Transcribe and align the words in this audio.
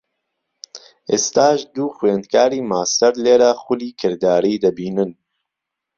ئێستاش 1.11 1.59
دوو 1.73 1.95
خوێندکاری 1.97 2.65
ماستهر 2.71 3.13
لێره 3.23 3.51
خولی 3.63 3.89
کرداریی 4.01 4.61
دهبینن 4.63 5.11